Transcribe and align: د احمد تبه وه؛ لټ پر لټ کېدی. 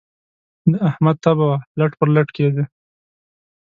د 0.71 0.73
احمد 0.89 1.15
تبه 1.23 1.45
وه؛ 1.49 1.59
لټ 1.79 1.91
پر 1.99 2.07
لټ 2.15 2.27
کېدی. 2.35 2.63